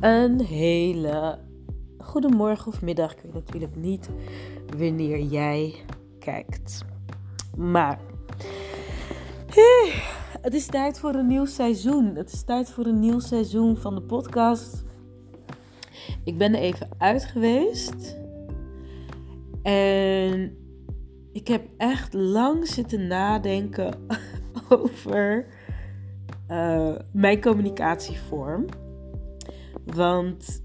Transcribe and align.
Een 0.00 0.40
hele 0.40 1.38
goedemorgen 1.98 2.66
of 2.66 2.82
middag. 2.82 3.12
Ik 3.12 3.20
weet 3.22 3.32
natuurlijk 3.32 3.76
niet 3.76 4.08
wanneer 4.76 5.20
jij 5.20 5.74
kijkt. 6.18 6.84
Maar 7.56 7.98
het 10.40 10.54
is 10.54 10.66
tijd 10.66 10.98
voor 10.98 11.14
een 11.14 11.26
nieuw 11.26 11.44
seizoen. 11.44 12.14
Het 12.14 12.32
is 12.32 12.42
tijd 12.42 12.70
voor 12.70 12.86
een 12.86 12.98
nieuw 12.98 13.18
seizoen 13.18 13.76
van 13.76 13.94
de 13.94 14.02
podcast. 14.02 14.84
Ik 16.24 16.38
ben 16.38 16.54
er 16.54 16.60
even 16.60 16.88
uit 16.98 17.24
geweest. 17.24 18.16
En 19.62 20.56
ik 21.32 21.48
heb 21.48 21.68
echt 21.76 22.14
lang 22.14 22.66
zitten 22.66 23.06
nadenken 23.06 24.06
over 24.68 25.46
uh, 26.50 26.94
mijn 27.12 27.40
communicatievorm. 27.40 28.66
Want 29.94 30.62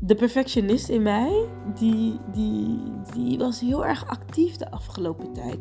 de 0.00 0.14
perfectionist 0.14 0.88
in 0.88 1.02
mij, 1.02 1.48
die, 1.74 2.20
die, 2.32 2.80
die 3.14 3.38
was 3.38 3.60
heel 3.60 3.86
erg 3.86 4.06
actief 4.06 4.56
de 4.56 4.70
afgelopen 4.70 5.32
tijd. 5.32 5.58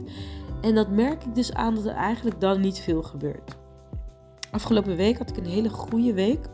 En 0.62 0.76
dat 0.76 0.90
merk 0.90 1.24
ik 1.24 1.36
dus 1.36 1.54
aan 1.54 1.76
dat 1.76 1.86
er 1.86 1.96
eigenlijk 1.96 2.42
dan 2.42 2.62
niet 2.62 2.80
veel 2.80 3.04
gebeurt. 3.04 3.58
Afgelopen 4.52 4.96
week 4.96 5.18
had 5.18 5.30
ik 5.30 5.38
een 5.38 5.46
hele 5.46 5.70
goede 5.70 6.14
week. 6.14 6.48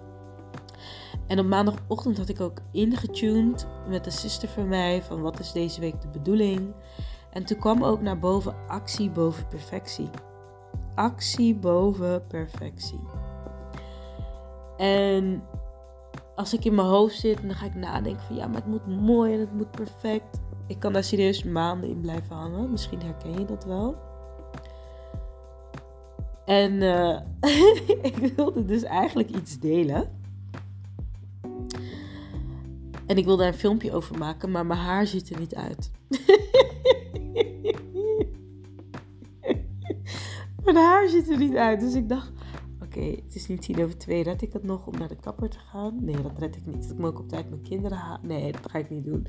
En 1.27 1.39
op 1.39 1.45
maandagochtend 1.45 2.17
had 2.17 2.29
ik 2.29 2.41
ook 2.41 2.61
ingetuned 2.71 3.67
met 3.89 4.03
de 4.03 4.11
sister 4.11 4.49
van 4.49 4.67
mij 4.67 5.03
van 5.03 5.21
wat 5.21 5.39
is 5.39 5.51
deze 5.51 5.79
week 5.79 6.01
de 6.01 6.07
bedoeling. 6.07 6.73
En 7.31 7.45
toen 7.45 7.59
kwam 7.59 7.83
ook 7.83 8.01
naar 8.01 8.19
boven 8.19 8.55
actie 8.67 9.09
boven 9.09 9.47
perfectie. 9.47 10.09
Actie 10.95 11.55
boven 11.55 12.27
perfectie. 12.27 12.99
En 14.77 15.43
als 16.35 16.53
ik 16.53 16.65
in 16.65 16.75
mijn 16.75 16.87
hoofd 16.87 17.19
zit 17.19 17.41
en 17.41 17.47
dan 17.47 17.55
ga 17.55 17.65
ik 17.65 17.75
nadenken 17.75 18.23
van 18.23 18.35
ja, 18.35 18.47
maar 18.47 18.55
het 18.55 18.65
moet 18.65 18.87
mooi 18.87 19.33
en 19.33 19.39
het 19.39 19.53
moet 19.53 19.71
perfect. 19.71 20.41
Ik 20.67 20.79
kan 20.79 20.93
daar 20.93 21.03
serieus 21.03 21.43
maanden 21.43 21.89
in 21.89 22.01
blijven 22.01 22.35
hangen. 22.35 22.71
Misschien 22.71 23.01
herken 23.01 23.39
je 23.39 23.45
dat 23.45 23.65
wel. 23.65 23.95
En 26.45 26.73
uh, 26.73 27.19
ik 28.11 28.15
wilde 28.35 28.65
dus 28.65 28.83
eigenlijk 28.83 29.29
iets 29.29 29.59
delen. 29.59 30.23
En 33.05 33.17
ik 33.17 33.25
wilde 33.25 33.43
daar 33.43 33.51
een 33.51 33.59
filmpje 33.59 33.93
over 33.93 34.17
maken, 34.17 34.51
maar 34.51 34.65
mijn 34.65 34.79
haar 34.79 35.07
ziet 35.07 35.29
er 35.29 35.39
niet 35.39 35.55
uit. 35.55 35.91
mijn 40.63 40.75
haar 40.75 41.07
ziet 41.07 41.29
er 41.29 41.37
niet 41.37 41.55
uit. 41.55 41.79
Dus 41.79 41.93
ik 41.93 42.09
dacht, 42.09 42.31
oké, 42.95 43.21
het 43.25 43.35
is 43.35 43.47
nu 43.47 43.57
tien 43.57 43.83
over 43.83 43.97
twee. 43.97 44.23
Red 44.23 44.41
ik 44.41 44.53
het 44.53 44.63
nog 44.63 44.87
om 44.87 44.97
naar 44.97 45.07
de 45.07 45.15
kapper 45.15 45.49
te 45.49 45.57
gaan? 45.57 46.05
Nee, 46.05 46.21
dat 46.21 46.31
red 46.37 46.55
ik 46.55 46.65
niet. 46.65 46.89
Ik 46.89 46.97
moet 46.97 47.09
ook 47.09 47.19
op 47.19 47.29
tijd 47.29 47.49
mijn 47.49 47.61
kinderen 47.61 47.97
halen. 47.97 48.27
Nee, 48.27 48.51
dat 48.51 48.71
ga 48.71 48.77
ik 48.79 48.89
niet 48.89 49.05
doen. 49.05 49.27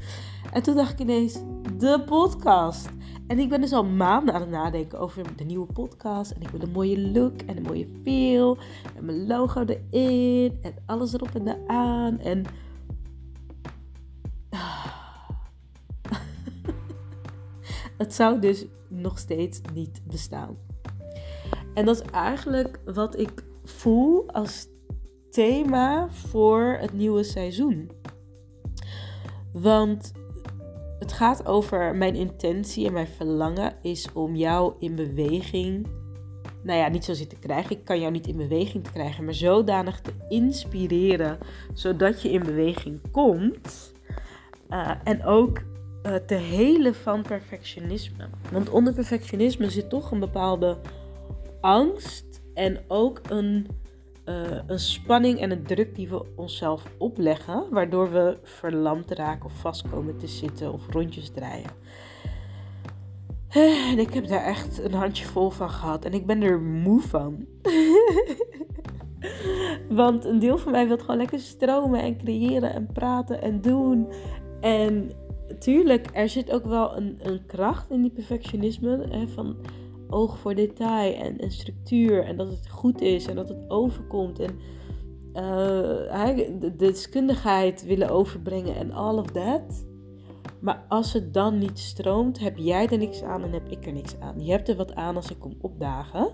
En 0.53 0.63
toen 0.63 0.75
dacht 0.75 0.93
ik 0.93 0.99
ineens, 0.99 1.39
de 1.79 2.03
podcast. 2.07 2.89
En 3.27 3.39
ik 3.39 3.49
ben 3.49 3.61
dus 3.61 3.73
al 3.73 3.85
maanden 3.85 4.35
aan 4.35 4.41
het 4.41 4.51
nadenken 4.51 4.99
over 4.99 5.37
de 5.37 5.45
nieuwe 5.45 5.73
podcast. 5.73 6.31
En 6.31 6.43
ik 6.43 6.49
wil 6.49 6.63
een 6.63 6.71
mooie 6.71 7.11
look 7.11 7.41
en 7.41 7.57
een 7.57 7.63
mooie 7.63 7.89
feel. 8.03 8.59
En 8.97 9.05
mijn 9.05 9.27
logo 9.27 9.65
erin. 9.65 10.59
En 10.63 10.75
alles 10.87 11.13
erop 11.13 11.35
en 11.35 11.49
eraan. 11.49 12.19
En... 12.19 12.43
Het 17.99 18.15
zou 18.15 18.41
dus 18.41 18.67
nog 18.89 19.19
steeds 19.19 19.61
niet 19.75 20.03
bestaan. 20.05 20.57
En 21.75 21.85
dat 21.85 21.97
is 21.97 22.11
eigenlijk 22.11 22.81
wat 22.85 23.19
ik 23.19 23.45
voel 23.69 24.31
als 24.31 24.69
thema 25.31 26.09
voor 26.11 26.77
het 26.81 26.93
nieuwe 26.93 27.23
seizoen. 27.23 27.91
Want 29.53 30.13
het 30.99 31.13
gaat 31.13 31.47
over 31.47 31.97
mijn 31.97 32.15
intentie 32.15 32.87
en 32.87 32.93
mijn 32.93 33.07
verlangen 33.07 33.77
is 33.83 34.13
om 34.13 34.37
jou 34.37 34.75
in 34.79 34.95
beweging. 34.95 35.87
Nou 36.63 36.79
ja, 36.79 36.89
niet 36.89 37.05
zozeer 37.05 37.29
te 37.29 37.39
krijgen. 37.39 37.71
Ik 37.71 37.85
kan 37.85 38.01
jou 38.01 38.13
niet 38.13 38.27
in 38.27 38.37
beweging 38.37 38.91
krijgen, 38.91 39.25
maar 39.25 39.35
zodanig 39.35 40.01
te 40.01 40.13
inspireren 40.29 41.39
zodat 41.75 42.23
je 42.23 42.31
in 42.31 42.43
beweging 42.43 43.01
komt. 43.11 43.93
Uh, 44.71 44.91
en 45.05 45.25
ook 45.25 45.63
uh, 46.03 46.15
te 46.15 46.35
helen 46.35 46.95
van 46.95 47.23
perfectionisme. 47.23 48.29
Want 48.53 48.71
onder 48.71 48.93
perfectionisme 48.93 49.71
zit 49.71 49.91
toch 49.91 50.11
een 50.11 50.21
bepaalde 50.21 50.79
angst 51.61 52.26
en 52.57 52.79
ook 52.89 53.21
een, 53.29 53.67
uh, 54.25 54.59
een 54.67 54.79
spanning 54.79 55.41
en 55.41 55.51
een 55.51 55.63
druk 55.63 55.95
die 55.95 56.09
we 56.09 56.25
onszelf 56.37 56.85
opleggen, 56.99 57.65
waardoor 57.71 58.13
we 58.13 58.39
verlamd 58.43 59.11
raken 59.11 59.45
of 59.45 59.61
vast 59.61 59.91
komen 59.91 60.17
te 60.17 60.27
zitten 60.27 60.73
of 60.73 60.87
rondjes 60.91 61.31
draaien. 61.31 61.71
En 63.49 63.99
ik 63.99 64.13
heb 64.13 64.27
daar 64.27 64.45
echt 64.45 64.85
een 64.85 64.95
handje 64.95 65.25
vol 65.25 65.51
van 65.51 65.71
gehad 65.71 66.05
en 66.05 66.13
ik 66.13 66.27
ben 66.27 66.43
er 66.43 66.61
moe 66.61 67.01
van. 67.01 67.47
Want 69.89 70.25
een 70.25 70.39
deel 70.39 70.59
van 70.59 70.73
mij 70.73 70.89
wil 70.89 70.99
gewoon 70.99 71.17
lekker 71.17 71.39
stromen 71.39 72.01
en 72.01 72.17
creëren 72.17 72.75
en 72.75 72.87
praten 72.93 73.43
en 73.43 73.61
doen. 73.61 74.09
En 74.61 75.11
tuurlijk, 75.59 76.09
er 76.13 76.29
zit 76.29 76.51
ook 76.51 76.65
wel 76.65 76.97
een, 76.97 77.19
een 77.23 77.47
kracht 77.47 77.91
in 77.91 78.03
die 78.03 78.11
perfectionisme. 78.11 79.07
Hè, 79.11 79.29
van 79.29 79.57
oog 80.11 80.39
voor 80.39 80.55
detail 80.55 81.15
en, 81.15 81.51
structuur. 81.51 82.25
En 82.25 82.37
dat 82.37 82.49
het 82.49 82.69
goed 82.69 83.01
is 83.01 83.27
en 83.27 83.35
dat 83.35 83.49
het 83.49 83.71
overkomt. 83.71 84.39
En 84.39 84.59
uh, 85.35 86.37
de 86.61 86.73
deskundigheid 86.77 87.85
willen 87.85 88.09
overbrengen 88.09 88.77
en 88.77 88.93
all 88.93 89.19
of 89.19 89.27
that. 89.27 89.87
Maar 90.61 90.85
als 90.89 91.13
het 91.13 91.35
dan 91.35 91.59
niet 91.59 91.79
stroomt, 91.79 92.39
heb 92.39 92.57
jij 92.57 92.89
er 92.89 92.99
niks 92.99 93.23
aan 93.23 93.43
en 93.43 93.53
heb 93.53 93.69
ik 93.69 93.87
er 93.87 93.93
niks 93.93 94.21
aan. 94.21 94.45
Je 94.45 94.51
hebt 94.51 94.69
er 94.69 94.77
wat 94.77 94.95
aan 94.95 95.17
als 95.17 95.31
ik 95.31 95.39
kom 95.39 95.53
opdagen. 95.61 96.29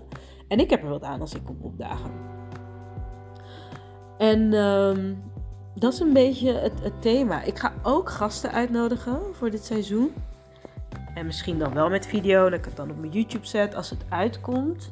En 0.47 0.59
ik 0.59 0.69
heb 0.69 0.83
er 0.83 0.89
wat 0.89 1.03
aan 1.03 1.21
als 1.21 1.33
ik 1.33 1.43
kom 1.45 1.57
opdagen. 1.61 2.11
En 4.17 4.53
um, 4.53 5.23
dat 5.75 5.93
is 5.93 5.99
een 5.99 6.13
beetje 6.13 6.51
het, 6.51 6.73
het 6.81 7.01
thema. 7.01 7.41
Ik 7.41 7.59
ga 7.59 7.73
ook 7.83 8.09
gasten 8.09 8.51
uitnodigen 8.51 9.19
voor 9.31 9.51
dit 9.51 9.65
seizoen. 9.65 10.13
En 11.13 11.25
misschien 11.25 11.59
dan 11.59 11.73
wel 11.73 11.89
met 11.89 12.07
video, 12.07 12.49
dat 12.49 12.59
ik 12.59 12.65
het 12.65 12.75
dan 12.75 12.89
op 12.89 12.97
mijn 12.97 13.11
YouTube 13.11 13.45
zet 13.45 13.75
als 13.75 13.89
het 13.89 14.05
uitkomt. 14.09 14.91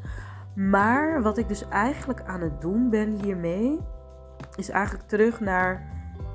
Maar 0.56 1.22
wat 1.22 1.38
ik 1.38 1.48
dus 1.48 1.68
eigenlijk 1.68 2.22
aan 2.22 2.42
het 2.42 2.62
doen 2.62 2.90
ben 2.90 3.22
hiermee, 3.22 3.80
is 4.56 4.70
eigenlijk 4.70 5.08
terug 5.08 5.40
naar, 5.40 5.90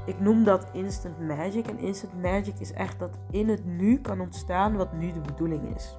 ik 0.07 0.21
noem 0.21 0.45
dat 0.45 0.67
instant 0.73 1.21
magic. 1.21 1.67
En 1.67 1.79
instant 1.79 2.23
magic 2.23 2.55
is 2.59 2.73
echt 2.73 2.99
dat 2.99 3.19
in 3.31 3.49
het 3.49 3.65
nu 3.65 4.01
kan 4.01 4.21
ontstaan 4.21 4.77
wat 4.77 4.93
nu 4.93 5.13
de 5.13 5.21
bedoeling 5.21 5.75
is. 5.75 5.99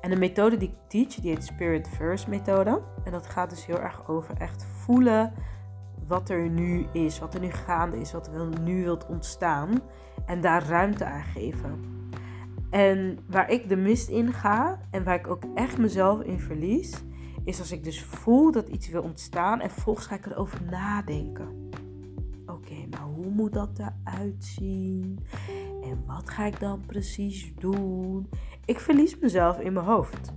En 0.00 0.10
de 0.10 0.16
methode 0.16 0.56
die 0.56 0.68
ik 0.68 0.76
teach, 0.86 1.14
die 1.14 1.30
heet 1.30 1.44
Spirit 1.44 1.88
First 1.88 2.26
methode. 2.26 2.82
En 3.04 3.12
dat 3.12 3.26
gaat 3.26 3.50
dus 3.50 3.66
heel 3.66 3.80
erg 3.80 4.08
over 4.08 4.34
echt 4.38 4.64
voelen 4.64 5.32
wat 6.06 6.28
er 6.28 6.48
nu 6.48 6.86
is, 6.92 7.18
wat 7.18 7.34
er 7.34 7.40
nu 7.40 7.50
gaande 7.50 8.00
is, 8.00 8.12
wat 8.12 8.26
er 8.26 8.60
nu 8.60 8.82
wilt 8.82 9.06
ontstaan. 9.06 9.80
En 10.26 10.40
daar 10.40 10.66
ruimte 10.68 11.04
aan 11.04 11.22
geven. 11.22 12.03
En 12.74 13.18
waar 13.26 13.50
ik 13.50 13.68
de 13.68 13.76
mist 13.76 14.08
in 14.08 14.32
ga 14.32 14.80
en 14.90 15.04
waar 15.04 15.14
ik 15.14 15.26
ook 15.26 15.42
echt 15.54 15.78
mezelf 15.78 16.20
in 16.20 16.40
verlies, 16.40 16.92
is 17.44 17.58
als 17.58 17.72
ik 17.72 17.84
dus 17.84 18.02
voel 18.02 18.52
dat 18.52 18.68
iets 18.68 18.88
wil 18.88 19.02
ontstaan 19.02 19.60
en 19.60 19.70
vervolgens 19.70 20.06
ga 20.06 20.14
ik 20.14 20.26
erover 20.26 20.62
nadenken. 20.70 21.70
Oké, 22.46 22.74
maar 22.90 23.02
hoe 23.14 23.30
moet 23.30 23.52
dat 23.52 23.78
eruit 23.78 24.44
zien? 24.44 25.18
En 25.82 26.02
wat 26.06 26.30
ga 26.30 26.44
ik 26.44 26.60
dan 26.60 26.80
precies 26.86 27.52
doen? 27.58 28.28
Ik 28.64 28.80
verlies 28.80 29.18
mezelf 29.18 29.60
in 29.60 29.72
mijn 29.72 29.86
hoofd. 29.86 30.32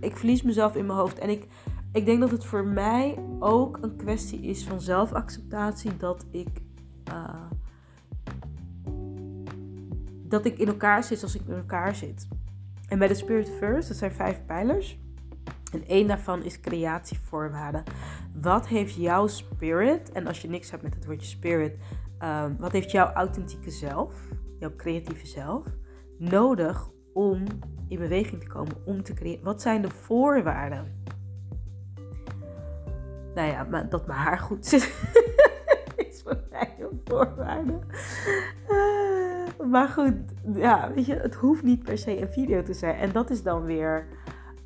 Ik 0.00 0.16
verlies 0.16 0.42
mezelf 0.42 0.76
in 0.76 0.86
mijn 0.86 0.98
hoofd. 0.98 1.18
En 1.18 1.28
ik, 1.28 1.46
ik 1.92 2.04
denk 2.04 2.20
dat 2.20 2.30
het 2.30 2.44
voor 2.44 2.64
mij 2.64 3.18
ook 3.38 3.78
een 3.80 3.96
kwestie 3.96 4.40
is 4.40 4.64
van 4.64 4.80
zelfacceptatie 4.80 5.96
dat 5.96 6.26
ik. 6.30 6.48
Uh, 7.08 7.50
dat 10.28 10.44
ik 10.44 10.58
in 10.58 10.66
elkaar 10.66 11.04
zit 11.04 11.18
zoals 11.18 11.34
ik 11.34 11.46
in 11.46 11.54
elkaar 11.54 11.94
zit. 11.94 12.28
En 12.88 12.98
bij 12.98 13.08
de 13.08 13.14
Spirit 13.14 13.50
First, 13.58 13.88
dat 13.88 13.96
zijn 13.96 14.12
vijf 14.12 14.44
pijlers. 14.46 14.98
En 15.72 15.86
één 15.86 16.06
daarvan 16.06 16.42
is 16.42 16.60
creatievoorwaarden. 16.60 17.82
Wat 18.40 18.66
heeft 18.66 18.94
jouw 18.94 19.26
spirit, 19.26 20.12
en 20.12 20.26
als 20.26 20.42
je 20.42 20.48
niks 20.48 20.70
hebt 20.70 20.82
met 20.82 20.94
het 20.94 21.06
woordje 21.06 21.26
spirit, 21.26 21.76
um, 22.22 22.56
wat 22.58 22.72
heeft 22.72 22.90
jouw 22.90 23.12
authentieke 23.12 23.70
zelf, 23.70 24.14
jouw 24.58 24.76
creatieve 24.76 25.26
zelf, 25.26 25.66
nodig 26.18 26.90
om 27.12 27.44
in 27.88 27.98
beweging 27.98 28.40
te 28.40 28.46
komen, 28.46 28.74
om 28.84 29.02
te 29.02 29.12
creëren? 29.12 29.44
Wat 29.44 29.62
zijn 29.62 29.82
de 29.82 29.90
voorwaarden? 29.90 31.02
Nou 33.34 33.50
ja, 33.50 33.64
maar 33.64 33.88
dat 33.88 34.06
mijn 34.06 34.18
haar 34.18 34.38
goed 34.48 34.66
zit, 34.66 34.82
is 35.96 36.22
voor 36.22 36.42
mij 36.50 36.74
een 36.78 37.00
voorwaarde. 37.04 37.78
Maar 39.70 39.88
goed, 39.88 40.14
ja, 40.54 40.92
weet 40.94 41.06
je, 41.06 41.14
het 41.14 41.34
hoeft 41.34 41.62
niet 41.62 41.82
per 41.82 41.98
se 41.98 42.20
een 42.20 42.28
video 42.28 42.62
te 42.62 42.74
zijn. 42.74 42.94
En 42.94 43.12
dat 43.12 43.30
is 43.30 43.42
dan 43.42 43.62
weer 43.62 44.06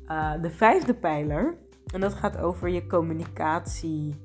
uh, 0.07 0.31
de 0.41 0.49
vijfde 0.49 0.93
pijler. 0.93 1.55
En 1.93 2.01
dat 2.01 2.13
gaat 2.13 2.37
over 2.37 2.69
je 2.69 2.87
communicatie 2.87 4.15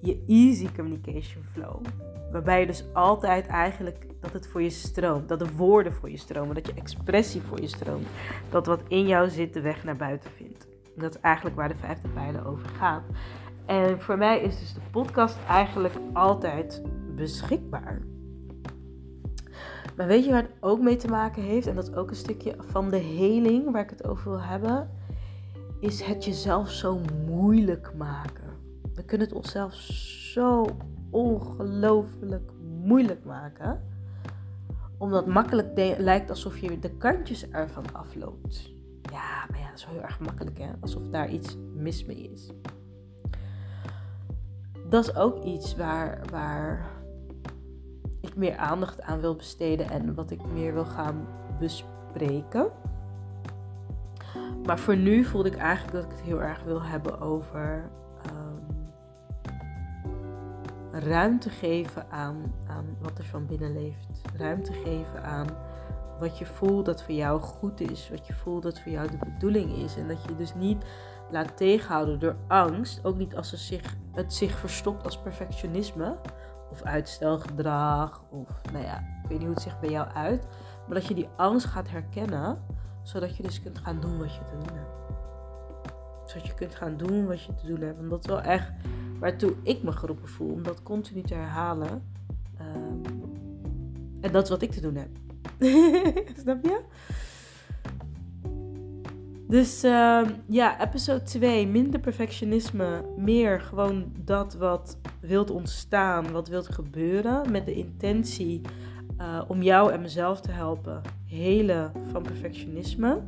je 0.00 0.24
easy 0.26 0.68
communication 0.76 1.42
flow. 1.52 1.84
Waarbij 2.32 2.60
je 2.60 2.66
dus 2.66 2.84
altijd 2.92 3.46
eigenlijk 3.46 4.06
dat 4.20 4.32
het 4.32 4.46
voor 4.46 4.62
je 4.62 4.70
stroomt. 4.70 5.28
Dat 5.28 5.38
de 5.38 5.54
woorden 5.56 5.92
voor 5.92 6.10
je 6.10 6.16
stromen. 6.16 6.54
Dat 6.54 6.66
je 6.66 6.74
expressie 6.74 7.42
voor 7.42 7.60
je 7.60 7.68
stroomt. 7.68 8.06
Dat 8.50 8.66
wat 8.66 8.80
in 8.88 9.06
jou 9.06 9.28
zit 9.28 9.54
de 9.54 9.60
weg 9.60 9.84
naar 9.84 9.96
buiten 9.96 10.30
vindt. 10.30 10.66
Dat 10.96 11.14
is 11.14 11.20
eigenlijk 11.20 11.56
waar 11.56 11.68
de 11.68 11.74
vijfde 11.74 12.08
pijlen 12.08 12.46
over 12.46 12.68
gaat. 12.68 13.02
En 13.66 14.00
voor 14.00 14.18
mij 14.18 14.40
is 14.40 14.58
dus 14.58 14.74
de 14.74 14.80
podcast 14.90 15.38
eigenlijk 15.48 15.94
altijd 16.12 16.82
beschikbaar. 17.16 18.00
Maar 19.96 20.06
weet 20.06 20.24
je 20.24 20.30
waar 20.30 20.42
het 20.42 20.52
ook 20.60 20.80
mee 20.80 20.96
te 20.96 21.08
maken 21.08 21.42
heeft? 21.42 21.66
En 21.66 21.74
dat 21.74 21.88
is 21.88 21.94
ook 21.94 22.10
een 22.10 22.16
stukje 22.16 22.54
van 22.58 22.90
de 22.90 22.96
heling 22.96 23.72
waar 23.72 23.82
ik 23.82 23.90
het 23.90 24.06
over 24.06 24.30
wil 24.30 24.40
hebben. 24.40 24.90
Is 25.80 26.00
het 26.00 26.24
jezelf 26.24 26.70
zo 26.70 27.00
moeilijk 27.26 27.92
maken. 27.96 28.44
We 28.94 29.04
kunnen 29.04 29.26
het 29.26 29.36
onszelf 29.36 29.72
zo 29.72 30.66
ongelooflijk 31.10 32.50
moeilijk 32.82 33.24
maken. 33.24 33.82
Omdat 34.98 35.26
makkelijk 35.26 35.96
lijkt 35.98 36.30
alsof 36.30 36.58
je 36.58 36.78
de 36.78 36.90
kantjes 36.90 37.50
ervan 37.50 37.84
afloopt. 37.92 38.70
Ja, 39.02 39.46
maar 39.50 39.58
ja, 39.58 39.68
dat 39.68 39.78
is 39.78 39.84
wel 39.84 39.94
heel 39.94 40.02
erg 40.02 40.20
makkelijk 40.20 40.58
hè. 40.58 40.70
Alsof 40.80 41.02
daar 41.10 41.30
iets 41.30 41.56
mis 41.74 42.04
mee 42.04 42.30
is. 42.32 42.50
Dat 44.88 45.04
is 45.08 45.16
ook 45.16 45.44
iets 45.44 45.76
waar, 45.76 46.20
waar 46.30 46.95
meer 48.36 48.56
aandacht 48.56 49.02
aan 49.02 49.20
wil 49.20 49.36
besteden 49.36 49.90
en 49.90 50.14
wat 50.14 50.30
ik 50.30 50.46
meer 50.46 50.72
wil 50.72 50.84
gaan 50.84 51.26
bespreken. 51.58 52.70
Maar 54.66 54.78
voor 54.78 54.96
nu 54.96 55.24
voelde 55.24 55.48
ik 55.48 55.56
eigenlijk 55.56 55.92
dat 55.92 56.04
ik 56.04 56.10
het 56.10 56.20
heel 56.20 56.42
erg 56.42 56.62
wil 56.62 56.82
hebben 56.82 57.20
over 57.20 57.90
um, 58.26 58.86
ruimte 60.92 61.50
geven 61.50 62.10
aan, 62.10 62.54
aan 62.66 62.96
wat 63.00 63.18
er 63.18 63.24
van 63.24 63.46
binnen 63.46 63.72
leeft. 63.72 64.20
Ruimte 64.36 64.72
geven 64.72 65.22
aan 65.22 65.46
wat 66.18 66.38
je 66.38 66.46
voelt 66.46 66.84
dat 66.84 67.02
voor 67.02 67.14
jou 67.14 67.40
goed 67.40 67.80
is. 67.80 68.10
Wat 68.10 68.26
je 68.26 68.32
voelt 68.32 68.62
dat 68.62 68.80
voor 68.80 68.92
jou 68.92 69.10
de 69.10 69.18
bedoeling 69.18 69.76
is. 69.76 69.96
En 69.96 70.08
dat 70.08 70.22
je 70.22 70.36
dus 70.36 70.54
niet 70.54 70.84
laat 71.30 71.56
tegenhouden 71.56 72.18
door 72.18 72.36
angst. 72.46 73.04
Ook 73.04 73.16
niet 73.16 73.36
als 73.36 73.50
het 73.50 73.60
zich, 73.60 73.96
het 74.12 74.34
zich 74.34 74.58
verstopt 74.58 75.04
als 75.04 75.18
perfectionisme. 75.18 76.16
Of 76.70 76.82
uitstelgedrag. 76.82 78.22
Of 78.30 78.48
nou 78.72 78.84
ja, 78.84 78.98
ik 78.98 79.28
weet 79.28 79.38
niet 79.38 79.46
hoe 79.46 79.54
het 79.54 79.62
zich 79.62 79.80
bij 79.80 79.90
jou 79.90 80.08
uit. 80.08 80.46
Maar 80.86 80.94
dat 80.94 81.06
je 81.06 81.14
die 81.14 81.28
angst 81.36 81.66
gaat 81.66 81.90
herkennen. 81.90 82.58
Zodat 83.02 83.36
je 83.36 83.42
dus 83.42 83.62
kunt 83.62 83.78
gaan 83.78 84.00
doen 84.00 84.18
wat 84.18 84.34
je 84.34 84.40
te 84.44 84.56
doen 84.58 84.76
hebt. 84.76 84.94
Zodat 86.24 86.46
je 86.46 86.54
kunt 86.54 86.74
gaan 86.74 86.96
doen 86.96 87.26
wat 87.26 87.42
je 87.42 87.54
te 87.54 87.66
doen 87.66 87.80
hebt. 87.80 87.96
Want 87.96 88.10
dat 88.10 88.24
is 88.24 88.30
wel 88.30 88.40
echt 88.40 88.72
waartoe 89.18 89.54
ik 89.62 89.82
me 89.82 89.92
geroepen 89.92 90.28
voel. 90.28 90.52
Om 90.52 90.62
dat 90.62 90.82
continu 90.82 91.22
te 91.22 91.34
herhalen. 91.34 92.02
Ehm, 92.58 93.14
en 94.20 94.32
dat 94.32 94.42
is 94.42 94.50
wat 94.50 94.62
ik 94.62 94.70
te 94.70 94.80
doen 94.80 94.94
heb. 94.94 95.08
Snap 96.42 96.64
je? 96.64 96.82
Dus 99.48 99.84
uh, 99.84 100.20
ja, 100.46 100.80
episode 100.80 101.22
2, 101.22 101.66
minder 101.66 102.00
perfectionisme, 102.00 103.04
meer 103.16 103.60
gewoon 103.60 104.12
dat 104.24 104.54
wat 104.54 104.98
wilt 105.20 105.50
ontstaan, 105.50 106.32
wat 106.32 106.48
wilt 106.48 106.68
gebeuren, 106.68 107.50
met 107.50 107.66
de 107.66 107.74
intentie 107.74 108.60
uh, 109.18 109.42
om 109.48 109.62
jou 109.62 109.92
en 109.92 110.00
mezelf 110.00 110.40
te 110.40 110.50
helpen. 110.50 111.02
Helen 111.26 111.92
van 112.10 112.22
perfectionisme. 112.22 113.20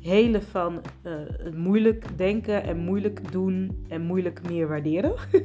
Helen 0.00 0.42
van 0.42 0.82
het 1.02 1.56
moeilijk 1.56 2.18
denken 2.18 2.62
en 2.62 2.76
moeilijk 2.76 3.32
doen 3.32 3.84
en 3.88 4.02
moeilijk 4.02 4.48
meer 4.48 4.68
waarderen. 4.68 5.14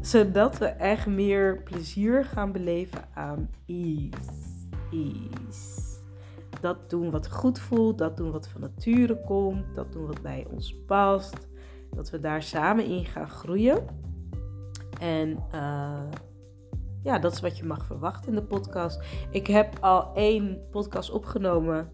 Zodat 0.00 0.58
we 0.58 0.66
echt 0.66 1.06
meer 1.06 1.62
plezier 1.62 2.24
gaan 2.24 2.52
beleven 2.52 3.04
aan. 3.14 3.50
Ease. 3.66 4.54
Dat 6.64 6.90
doen 6.90 7.10
wat 7.10 7.30
goed 7.30 7.58
voelt, 7.58 7.98
dat 7.98 8.16
doen 8.16 8.30
wat 8.30 8.48
van 8.48 8.60
nature 8.60 9.20
komt, 9.20 9.74
dat 9.74 9.92
doen 9.92 10.06
wat 10.06 10.22
bij 10.22 10.46
ons 10.50 10.76
past. 10.86 11.48
Dat 11.90 12.10
we 12.10 12.20
daar 12.20 12.42
samen 12.42 12.84
in 12.84 13.04
gaan 13.04 13.28
groeien. 13.28 13.84
En 15.00 15.30
uh, 15.54 16.10
ja, 17.02 17.18
dat 17.18 17.32
is 17.32 17.40
wat 17.40 17.58
je 17.58 17.64
mag 17.64 17.84
verwachten 17.86 18.28
in 18.28 18.34
de 18.34 18.42
podcast. 18.42 19.00
Ik 19.30 19.46
heb 19.46 19.78
al 19.80 20.14
één 20.14 20.60
podcast 20.70 21.10
opgenomen, 21.10 21.92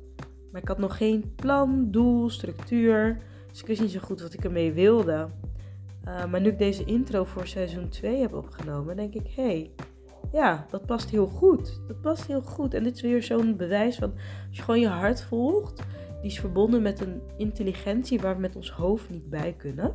maar 0.52 0.62
ik 0.62 0.68
had 0.68 0.78
nog 0.78 0.96
geen 0.96 1.34
plan, 1.34 1.90
doel, 1.90 2.30
structuur. 2.30 3.22
Dus 3.48 3.60
ik 3.60 3.66
wist 3.66 3.80
niet 3.80 3.90
zo 3.90 4.00
goed 4.00 4.20
wat 4.20 4.32
ik 4.32 4.44
ermee 4.44 4.72
wilde. 4.72 5.28
Uh, 6.04 6.24
maar 6.26 6.40
nu 6.40 6.48
ik 6.48 6.58
deze 6.58 6.84
intro 6.84 7.24
voor 7.24 7.46
seizoen 7.46 7.88
2 7.88 8.20
heb 8.20 8.34
opgenomen, 8.34 8.96
denk 8.96 9.14
ik, 9.14 9.26
hé, 9.34 9.42
hey, 9.42 9.70
ja, 10.32 10.66
dat 10.70 10.86
past 10.86 11.10
heel 11.10 11.26
goed. 11.26 11.80
Dat 11.86 12.00
past 12.00 12.26
heel 12.26 12.42
goed. 12.42 12.74
En 12.74 12.82
dit 12.82 12.94
is 12.94 13.02
weer 13.02 13.22
zo'n 13.22 13.56
bewijs 13.56 13.96
van, 13.96 14.12
als 14.48 14.56
je 14.56 14.62
gewoon 14.62 14.80
je 14.80 14.88
hart 14.88 15.22
volgt, 15.22 15.82
die 16.20 16.30
is 16.30 16.40
verbonden 16.40 16.82
met 16.82 17.00
een 17.00 17.22
intelligentie 17.36 18.20
waar 18.20 18.34
we 18.34 18.40
met 18.40 18.56
ons 18.56 18.70
hoofd 18.70 19.10
niet 19.10 19.30
bij 19.30 19.54
kunnen. 19.56 19.94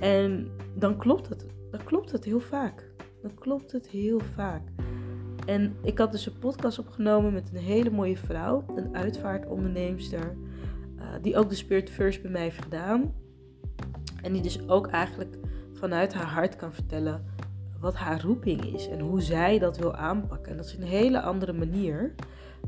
En 0.00 0.50
dan 0.74 0.96
klopt 0.96 1.28
het. 1.28 1.46
Dan 1.70 1.84
klopt 1.84 2.12
het 2.12 2.24
heel 2.24 2.40
vaak. 2.40 2.92
Dan 3.22 3.34
klopt 3.34 3.72
het 3.72 3.88
heel 3.88 4.20
vaak. 4.34 4.62
En 5.46 5.76
ik 5.82 5.98
had 5.98 6.12
dus 6.12 6.26
een 6.26 6.38
podcast 6.38 6.78
opgenomen 6.78 7.32
met 7.32 7.50
een 7.52 7.60
hele 7.60 7.90
mooie 7.90 8.16
vrouw, 8.16 8.64
een 8.76 8.96
uitvaartonderneemster, 8.96 10.36
uh, 10.98 11.04
die 11.22 11.36
ook 11.36 11.48
de 11.48 11.54
Spirit 11.54 11.90
First 11.90 12.22
bij 12.22 12.30
mij 12.30 12.42
heeft 12.42 12.62
gedaan. 12.62 13.14
En 14.22 14.32
die 14.32 14.42
dus 14.42 14.68
ook 14.68 14.86
eigenlijk 14.86 15.36
vanuit 15.72 16.14
haar 16.14 16.26
hart 16.26 16.56
kan 16.56 16.72
vertellen 16.72 17.24
wat 17.80 17.94
haar 17.94 18.22
roeping 18.22 18.64
is 18.74 18.88
en 18.88 19.00
hoe 19.00 19.20
zij 19.20 19.58
dat 19.58 19.76
wil 19.76 19.94
aanpakken. 19.94 20.50
En 20.50 20.56
dat 20.56 20.66
is 20.66 20.76
een 20.76 20.82
hele 20.82 21.20
andere 21.20 21.52
manier 21.52 22.14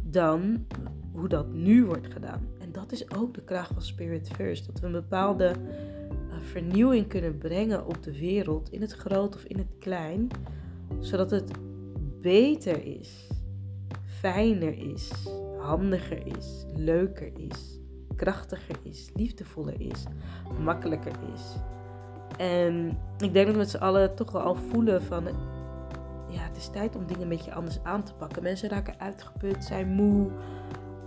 dan 0.03 0.67
hoe 1.13 1.29
dat 1.29 1.53
nu 1.53 1.85
wordt 1.85 2.13
gedaan. 2.13 2.49
En 2.61 2.73
dat 2.73 2.93
is 2.93 3.17
ook 3.17 3.35
de 3.35 3.43
kracht 3.43 3.73
van 3.73 3.83
Spirit 3.83 4.29
First. 4.29 4.67
Dat 4.67 4.81
we 4.81 4.87
een 4.87 4.93
bepaalde 4.93 5.55
uh, 5.55 6.35
vernieuwing 6.41 7.09
kunnen 7.09 7.39
brengen 7.39 7.87
op 7.87 8.03
de 8.03 8.19
wereld, 8.19 8.71
in 8.71 8.81
het 8.81 8.93
groot 8.93 9.35
of 9.35 9.45
in 9.45 9.59
het 9.59 9.75
klein, 9.79 10.29
zodat 10.99 11.31
het 11.31 11.53
beter 12.21 12.85
is, 12.85 13.29
fijner 14.05 14.79
is, 14.79 15.11
handiger 15.59 16.27
is, 16.37 16.65
leuker 16.75 17.33
is 17.37 17.81
krachtiger 18.23 18.77
is, 18.83 19.11
liefdevoller 19.15 19.81
is, 19.81 20.05
makkelijker 20.59 21.13
is. 21.35 21.43
En 22.43 22.99
ik 23.19 23.33
denk 23.33 23.47
dat 23.47 23.55
we 23.55 23.61
met 23.61 23.71
z'n 23.71 23.77
allen 23.77 24.15
toch 24.15 24.31
wel 24.31 24.43
al 24.43 24.55
voelen 24.55 25.03
van, 25.03 25.25
ja, 26.29 26.41
het 26.41 26.57
is 26.57 26.69
tijd 26.69 26.97
om 26.97 27.07
dingen 27.07 27.23
een 27.23 27.29
beetje 27.29 27.55
anders 27.55 27.79
aan 27.83 28.03
te 28.03 28.15
pakken. 28.15 28.43
Mensen 28.43 28.69
raken 28.69 28.95
uitgeput, 28.99 29.65
zijn 29.65 29.89
moe. 29.89 30.31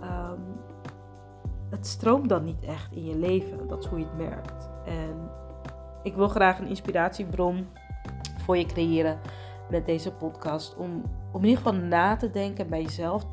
Um, 0.02 0.60
het 1.70 1.86
stroomt 1.86 2.28
dan 2.28 2.44
niet 2.44 2.64
echt 2.64 2.92
in 2.92 3.04
je 3.04 3.16
leven. 3.16 3.68
Dat 3.68 3.84
is 3.84 3.86
hoe 3.86 3.98
je 3.98 4.04
het 4.04 4.16
merkt. 4.16 4.68
En 4.86 5.30
ik 6.02 6.14
wil 6.14 6.28
graag 6.28 6.58
een 6.58 6.68
inspiratiebron 6.68 7.66
voor 8.38 8.56
je 8.56 8.66
creëren 8.66 9.18
met 9.70 9.86
deze 9.86 10.12
podcast. 10.12 10.76
Om, 10.76 11.02
om 11.32 11.42
in 11.42 11.48
ieder 11.48 11.64
geval 11.64 11.80
na 11.80 12.16
te 12.16 12.30
denken 12.30 12.68
bij 12.68 12.82
jezelf. 12.82 13.26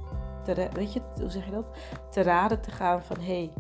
Te, 0.44 0.68
weet 0.74 0.94
je, 0.94 1.02
hoe 1.20 1.30
zeg 1.30 1.46
je 1.46 1.52
dat? 1.52 1.66
Te 2.10 2.22
raden 2.22 2.62
te 2.62 2.72
gaan 2.72 3.02
van 3.04 3.18
hé, 3.20 3.26
hey, 3.26 3.54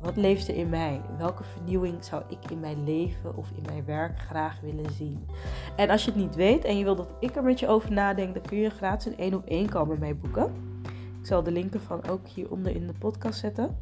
wat 0.00 0.16
leeft 0.16 0.48
er 0.48 0.54
in 0.54 0.68
mij? 0.68 1.00
Welke 1.18 1.44
vernieuwing 1.44 2.04
zou 2.04 2.22
ik 2.28 2.50
in 2.50 2.60
mijn 2.60 2.84
leven 2.84 3.36
of 3.36 3.50
in 3.56 3.62
mijn 3.66 3.84
werk 3.84 4.18
graag 4.18 4.60
willen 4.60 4.92
zien? 4.92 5.26
En 5.76 5.90
als 5.90 6.04
je 6.04 6.10
het 6.10 6.20
niet 6.20 6.34
weet 6.34 6.64
en 6.64 6.78
je 6.78 6.84
wil 6.84 6.96
dat 6.96 7.14
ik 7.20 7.36
er 7.36 7.42
met 7.42 7.60
je 7.60 7.68
over 7.68 7.92
nadenk, 7.92 8.34
dan 8.34 8.42
kun 8.42 8.58
je 8.58 8.70
gratis 8.70 9.06
een 9.06 9.18
één 9.18 9.34
op 9.34 9.46
één 9.46 9.68
komen 9.68 9.98
mee 9.98 10.14
boeken. 10.14 10.52
Ik 11.20 11.26
zal 11.26 11.42
de 11.42 11.52
link 11.52 11.74
ervan 11.74 12.08
ook 12.08 12.26
hieronder 12.26 12.74
in 12.74 12.86
de 12.86 12.92
podcast 12.98 13.38
zetten. 13.38 13.78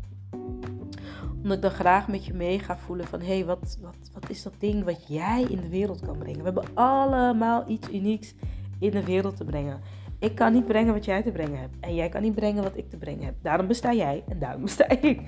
Omdat 1.43 1.57
ik 1.57 1.63
dan 1.63 1.71
graag 1.71 2.09
met 2.09 2.25
je 2.25 2.35
mee 2.35 2.59
ga 2.59 2.77
voelen 2.79 3.07
van 3.07 3.21
hé, 3.21 3.27
hey, 3.27 3.45
wat, 3.45 3.79
wat, 3.83 3.97
wat 4.13 4.31
is 4.31 4.43
dat 4.43 4.55
ding 4.59 4.85
wat 4.85 5.09
jij 5.09 5.43
in 5.43 5.61
de 5.61 5.69
wereld 5.69 6.01
kan 6.01 6.19
brengen? 6.19 6.39
We 6.39 6.45
hebben 6.45 6.75
allemaal 6.75 7.65
iets 7.67 7.89
unieks 7.93 8.35
in 8.79 8.91
de 8.91 9.05
wereld 9.05 9.37
te 9.37 9.45
brengen. 9.45 9.81
Ik 10.25 10.35
kan 10.35 10.53
niet 10.53 10.67
brengen 10.67 10.93
wat 10.93 11.05
jij 11.05 11.23
te 11.23 11.33
brengen 11.33 11.61
hebt. 11.61 11.77
En 11.81 11.95
jij 11.95 12.09
kan 12.09 12.23
niet 12.23 12.35
brengen 12.35 12.63
wat 12.63 12.77
ik 12.77 12.91
te 12.91 12.97
brengen 12.97 13.25
heb. 13.25 13.35
Daarom 13.43 13.67
besta 13.67 13.93
jij 13.93 14.25
en 14.29 14.39
daarom 14.39 14.63
besta 14.63 14.89
ik. 15.01 15.21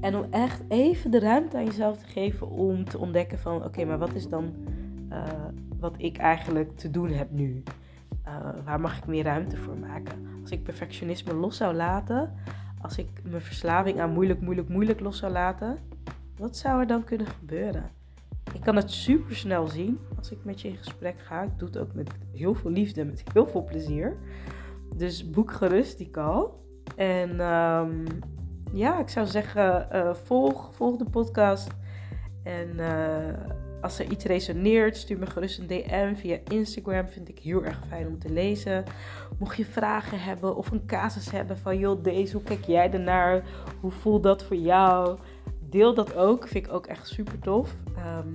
En 0.00 0.16
om 0.16 0.26
echt 0.30 0.62
even 0.68 1.10
de 1.10 1.18
ruimte 1.18 1.56
aan 1.56 1.64
jezelf 1.64 1.98
te 1.98 2.06
geven 2.06 2.50
om 2.50 2.84
te 2.84 2.98
ontdekken 2.98 3.38
van... 3.38 3.64
Oké, 3.64 3.84
maar 3.84 3.98
wat 3.98 4.14
is 4.14 4.28
dan 4.28 4.54
uh, 5.12 5.22
wat 5.80 5.94
ik 5.96 6.16
eigenlijk 6.16 6.76
te 6.76 6.90
doen 6.90 7.10
heb 7.10 7.30
nu? 7.30 7.62
Uh, 8.26 8.34
waar 8.64 8.80
mag 8.80 8.96
ik 8.96 9.06
meer 9.06 9.24
ruimte 9.24 9.56
voor 9.56 9.78
maken? 9.78 10.26
Als 10.42 10.50
ik 10.50 10.62
perfectionisme 10.62 11.34
los 11.34 11.56
zou 11.56 11.74
laten... 11.74 12.34
Als 12.80 12.98
ik 12.98 13.08
mijn 13.22 13.42
verslaving 13.42 14.00
aan 14.00 14.12
moeilijk, 14.12 14.40
moeilijk, 14.40 14.68
moeilijk 14.68 15.00
los 15.00 15.18
zou 15.18 15.32
laten... 15.32 15.78
Wat 16.36 16.56
zou 16.56 16.80
er 16.80 16.86
dan 16.86 17.04
kunnen 17.04 17.26
gebeuren? 17.26 17.90
Ik 18.54 18.60
kan 18.60 18.76
het 18.76 18.90
super 18.90 19.36
snel 19.36 19.66
zien 19.66 19.98
als 20.16 20.30
ik 20.30 20.38
met 20.42 20.60
je 20.60 20.68
in 20.68 20.76
gesprek 20.76 21.18
ga. 21.18 21.42
Ik 21.42 21.58
doe 21.58 21.68
het 21.68 21.78
ook 21.78 21.94
met 21.94 22.10
heel 22.38 22.54
veel 22.54 22.70
liefde, 22.70 23.04
met 23.04 23.22
heel 23.32 23.46
veel 23.46 23.64
plezier. 23.64 24.16
Dus 24.94 25.30
boek 25.30 25.52
gerust 25.52 25.98
die 25.98 26.10
call. 26.10 26.46
En 26.96 27.40
um, 27.40 28.04
ja, 28.72 29.00
ik 29.00 29.08
zou 29.08 29.26
zeggen, 29.26 29.88
uh, 29.92 30.14
volg, 30.14 30.74
volg 30.74 30.96
de 30.96 31.10
podcast. 31.10 31.68
En 32.42 32.78
eh, 32.78 33.52
als 33.80 33.98
er 33.98 34.10
iets 34.10 34.24
resoneert, 34.24 34.96
stuur 34.96 35.18
me 35.18 35.26
gerust 35.26 35.58
een 35.58 35.66
DM 35.66 36.14
via 36.14 36.38
Instagram. 36.48 37.08
Vind 37.08 37.28
ik 37.28 37.38
heel 37.38 37.64
erg 37.64 37.80
fijn 37.88 38.06
om 38.06 38.18
te 38.18 38.32
lezen. 38.32 38.84
Mocht 39.38 39.56
je 39.56 39.64
vragen 39.64 40.20
hebben 40.20 40.56
of 40.56 40.70
een 40.70 40.86
casus 40.86 41.30
hebben 41.30 41.58
van 41.58 41.78
joh, 41.78 42.02
deze, 42.02 42.32
hoe 42.32 42.42
kijk 42.42 42.64
jij 42.64 42.92
ernaar? 42.92 43.44
Hoe 43.80 43.90
voelt 43.90 44.22
dat 44.22 44.42
voor 44.42 44.56
jou? 44.56 45.18
Deel 45.60 45.94
dat 45.94 46.16
ook. 46.16 46.48
Vind 46.48 46.66
ik 46.66 46.72
ook 46.72 46.86
echt 46.86 47.08
super 47.08 47.38
tof. 47.38 47.76
Ehm, 47.96 48.34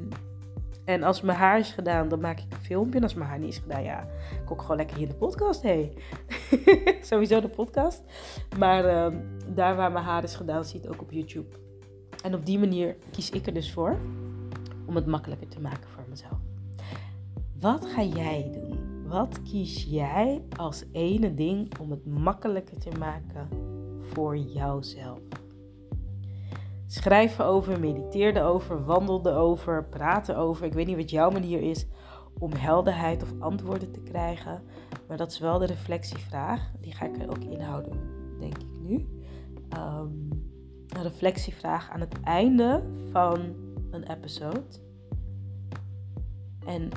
en 0.85 1.03
als 1.03 1.21
mijn 1.21 1.37
haar 1.37 1.59
is 1.59 1.71
gedaan, 1.71 2.07
dan 2.07 2.19
maak 2.19 2.39
ik 2.39 2.53
een 2.53 2.61
filmpje. 2.61 2.97
En 2.97 3.03
als 3.03 3.13
mijn 3.13 3.29
haar 3.29 3.39
niet 3.39 3.49
is 3.49 3.57
gedaan, 3.57 3.83
ja, 3.83 4.07
ik 4.43 4.51
ook 4.51 4.61
gewoon 4.61 4.77
lekker 4.77 4.95
hier 4.95 5.05
in 5.05 5.11
de 5.11 5.17
podcast. 5.17 5.61
Hey. 5.61 5.93
Sowieso 7.01 7.41
de 7.41 7.49
podcast. 7.49 8.03
Maar 8.57 8.85
ehm, 8.85 9.17
daar 9.47 9.75
waar 9.75 9.91
mijn 9.91 10.05
haar 10.05 10.23
is 10.23 10.35
gedaan, 10.35 10.65
zie 10.65 10.81
je 10.81 10.87
het 10.87 10.95
ook 10.95 11.01
op 11.01 11.11
YouTube. 11.11 11.55
En 12.23 12.33
op 12.33 12.45
die 12.45 12.59
manier 12.59 12.95
kies 13.11 13.29
ik 13.29 13.45
er 13.45 13.53
dus 13.53 13.71
voor 13.71 13.97
om 14.85 14.95
het 14.95 15.05
makkelijker 15.05 15.47
te 15.47 15.61
maken 15.61 15.89
voor 15.89 16.03
mezelf. 16.09 16.37
Wat 17.59 17.85
ga 17.85 18.03
jij 18.03 18.51
doen? 18.53 19.07
Wat 19.07 19.41
kies 19.41 19.83
jij 19.89 20.41
als 20.57 20.83
ene 20.91 21.33
ding 21.33 21.79
om 21.79 21.91
het 21.91 22.05
makkelijker 22.05 22.79
te 22.79 22.89
maken 22.99 23.47
voor 23.99 24.37
jouzelf? 24.37 25.19
Schrijf 26.93 27.39
erover, 27.39 27.79
mediteer 27.79 28.37
erover, 28.37 28.85
wandel 28.85 29.27
erover, 29.27 29.85
praat 29.85 30.29
erover. 30.29 30.65
Ik 30.65 30.73
weet 30.73 30.87
niet 30.87 30.95
wat 30.95 31.09
jouw 31.09 31.29
manier 31.29 31.61
is 31.61 31.85
om 32.39 32.53
helderheid 32.53 33.23
of 33.23 33.33
antwoorden 33.39 33.91
te 33.91 33.99
krijgen. 33.99 34.63
Maar 35.07 35.17
dat 35.17 35.31
is 35.31 35.39
wel 35.39 35.59
de 35.59 35.65
reflectievraag. 35.65 36.71
Die 36.79 36.93
ga 36.93 37.05
ik 37.05 37.21
er 37.21 37.29
ook 37.29 37.43
inhouden, 37.43 37.99
denk 38.39 38.57
ik 38.57 38.67
nu. 38.81 39.07
Um, 39.77 40.29
een 40.89 41.03
reflectievraag 41.03 41.89
aan 41.89 41.99
het 41.99 42.19
einde 42.23 42.83
van 43.11 43.39
een 43.91 44.11
episode. 44.11 44.63
En 46.65 46.89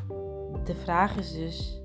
de 0.65 0.75
vraag 0.75 1.17
is 1.17 1.33
dus: 1.33 1.83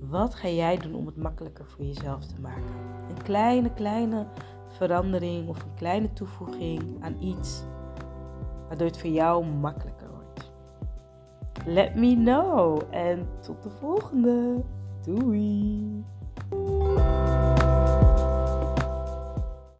wat 0.00 0.34
ga 0.34 0.48
jij 0.48 0.76
doen 0.76 0.94
om 0.94 1.06
het 1.06 1.16
makkelijker 1.16 1.66
voor 1.66 1.84
jezelf 1.84 2.26
te 2.26 2.40
maken? 2.40 2.74
Een 3.08 3.22
kleine, 3.22 3.72
kleine 3.72 4.26
verandering 4.68 5.48
of 5.48 5.62
een 5.62 5.74
kleine 5.74 6.12
toevoeging 6.12 6.82
aan 7.00 7.16
iets, 7.20 7.62
waardoor 8.68 8.86
het 8.86 8.98
voor 8.98 9.10
jou 9.10 9.46
makkelijker 9.46 10.08
wordt. 10.10 10.50
Let 11.66 11.94
me 11.94 12.14
know 12.14 12.82
en 12.90 13.28
tot 13.40 13.62
de 13.62 13.70
volgende. 13.70 14.64
Doei! 15.02 16.04